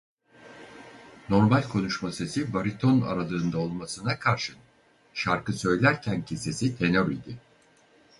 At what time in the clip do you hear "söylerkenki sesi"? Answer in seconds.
5.53-6.77